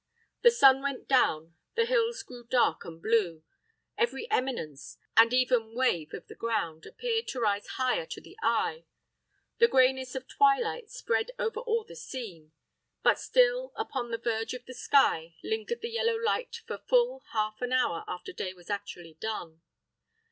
The 0.41 0.49
sun 0.49 0.81
went 0.81 1.07
down; 1.07 1.53
the 1.75 1.85
hills 1.85 2.23
grew 2.23 2.43
dark 2.45 2.83
and 2.85 2.99
blue; 2.99 3.43
every 3.95 4.27
eminence, 4.31 4.97
and 5.15 5.31
even 5.31 5.75
wave 5.75 6.11
of 6.15 6.25
the 6.25 6.33
ground, 6.33 6.87
appeared 6.87 7.27
to 7.27 7.39
rise 7.39 7.67
higher 7.77 8.07
to 8.07 8.19
the 8.19 8.35
eye; 8.41 8.85
the 9.59 9.67
grayness 9.67 10.15
of 10.15 10.27
twilight 10.27 10.89
spread 10.89 11.29
over 11.37 11.59
all 11.59 11.83
the 11.83 11.95
scene; 11.95 12.51
but 13.03 13.19
still, 13.19 13.73
upon 13.75 14.09
the 14.09 14.17
verge 14.17 14.55
of 14.55 14.65
the 14.65 14.73
sky, 14.73 15.35
lingered 15.43 15.81
the 15.81 15.91
yellow 15.91 16.15
light 16.17 16.63
for 16.65 16.79
full 16.79 17.21
half 17.33 17.61
an 17.61 17.71
hour 17.71 18.03
after 18.07 18.33
day 18.33 18.55
was 18.55 18.71
actually 18.71 19.13
done. 19.19 19.61